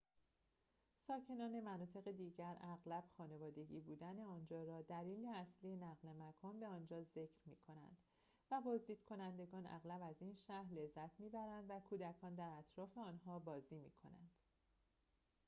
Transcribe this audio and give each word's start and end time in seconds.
ساکنان 1.07 1.59
مناطق 1.63 2.11
دیگر 2.11 2.57
اغلب 2.61 3.03
خانوادگی 3.17 3.79
بودن 3.79 4.19
آنجا 4.19 4.63
را 4.63 4.81
دلیل 4.81 5.25
اصلی 5.25 5.75
نقل 5.75 6.07
مکان 6.13 6.59
به 6.59 6.67
آنجا 6.67 7.01
ذکر 7.03 7.39
می 7.45 7.55
کنند 7.67 7.97
و 8.51 8.61
بازدیدکنندگان 8.61 9.65
اغلب 9.65 10.01
از 10.03 10.15
این 10.19 10.33
شهر 10.35 10.73
لذت 10.73 11.19
می‌برند 11.19 11.65
و 11.69 11.79
کودکان 11.79 12.35
در 12.35 12.51
اطراف 12.59 12.97
آنها 12.97 13.39
بازی 13.39 13.75
می‌کنند 13.75 14.31